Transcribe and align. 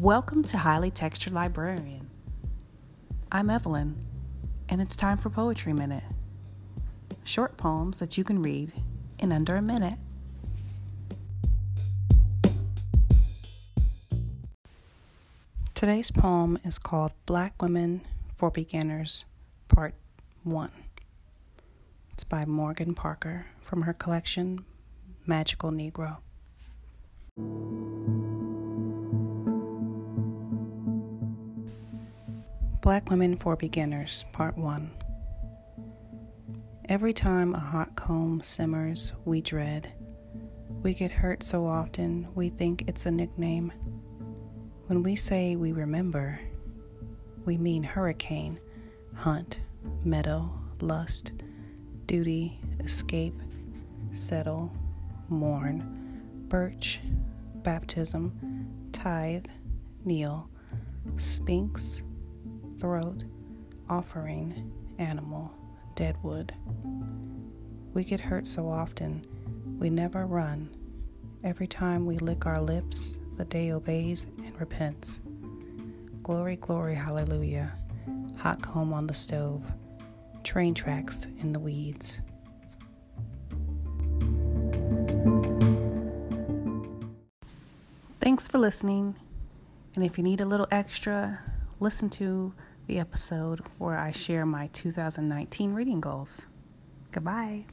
Welcome 0.00 0.44
to 0.44 0.56
Highly 0.56 0.90
Textured 0.90 1.34
Librarian. 1.34 2.08
I'm 3.30 3.50
Evelyn, 3.50 3.96
and 4.66 4.80
it's 4.80 4.96
time 4.96 5.18
for 5.18 5.28
Poetry 5.28 5.74
Minute. 5.74 6.04
Short 7.22 7.58
poems 7.58 7.98
that 7.98 8.16
you 8.16 8.24
can 8.24 8.40
read 8.40 8.72
in 9.18 9.30
under 9.30 9.56
a 9.56 9.60
minute. 9.60 9.98
Today's 15.74 16.10
poem 16.10 16.58
is 16.64 16.78
called 16.78 17.12
Black 17.26 17.60
Women 17.60 18.00
for 18.34 18.50
Beginners, 18.50 19.26
Part 19.68 19.92
1. 20.44 20.70
It's 22.14 22.24
by 22.24 22.46
Morgan 22.46 22.94
Parker 22.94 23.44
from 23.60 23.82
her 23.82 23.92
collection 23.92 24.64
Magical 25.26 25.70
Negro. 25.70 26.20
Black 32.82 33.10
Women 33.10 33.36
for 33.36 33.56
Beginners, 33.56 34.24
Part 34.32 34.56
1. 34.56 34.90
Every 36.88 37.12
time 37.12 37.54
a 37.54 37.58
hot 37.58 37.94
comb 37.94 38.42
simmers, 38.42 39.12
we 39.26 39.42
dread. 39.42 39.92
We 40.82 40.94
get 40.94 41.12
hurt 41.12 41.42
so 41.42 41.66
often, 41.66 42.28
we 42.34 42.48
think 42.48 42.84
it's 42.86 43.04
a 43.04 43.10
nickname. 43.10 43.70
When 44.86 45.02
we 45.02 45.14
say 45.14 45.56
we 45.56 45.72
remember, 45.72 46.40
we 47.44 47.58
mean 47.58 47.82
hurricane, 47.82 48.58
hunt, 49.14 49.60
meadow, 50.02 50.50
lust, 50.80 51.32
duty, 52.06 52.58
escape, 52.82 53.38
settle, 54.12 54.72
mourn, 55.28 56.46
birch, 56.48 57.00
baptism, 57.56 58.88
tithe, 58.90 59.48
kneel, 60.02 60.48
sphinx, 61.18 62.02
throat, 62.80 63.24
offering, 63.88 64.72
animal, 64.98 65.52
deadwood. 65.94 66.54
We 67.92 68.04
get 68.04 68.20
hurt 68.20 68.46
so 68.46 68.68
often, 68.68 69.26
we 69.78 69.90
never 69.90 70.26
run. 70.26 70.70
Every 71.44 71.66
time 71.66 72.06
we 72.06 72.18
lick 72.18 72.46
our 72.46 72.60
lips, 72.60 73.18
the 73.36 73.44
day 73.44 73.72
obeys 73.72 74.26
and 74.44 74.58
repents. 74.58 75.20
Glory, 76.22 76.56
glory, 76.56 76.94
hallelujah. 76.94 77.72
Hot 78.38 78.62
comb 78.62 78.92
on 78.92 79.06
the 79.06 79.14
stove, 79.14 79.62
train 80.42 80.74
tracks 80.74 81.26
in 81.40 81.52
the 81.52 81.58
weeds. 81.58 82.20
Thanks 88.20 88.46
for 88.46 88.58
listening. 88.58 89.16
And 89.94 90.04
if 90.04 90.16
you 90.16 90.24
need 90.24 90.40
a 90.40 90.46
little 90.46 90.68
extra, 90.70 91.42
listen 91.80 92.08
to 92.10 92.54
the 92.90 92.98
episode 92.98 93.60
where 93.78 93.96
I 93.96 94.10
share 94.10 94.44
my 94.44 94.66
2019 94.72 95.74
reading 95.74 96.00
goals. 96.00 96.48
Goodbye. 97.12 97.66